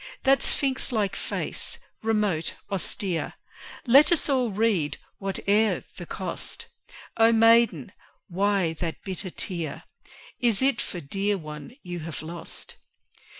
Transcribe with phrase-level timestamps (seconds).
[0.23, 3.35] That sphinx like face, remote, austere,
[3.85, 6.69] Let us all read, whate'er the cost:
[7.17, 7.91] O Maiden!
[8.27, 9.83] why that bitter tear?
[10.39, 12.77] Is it for dear one you have lost?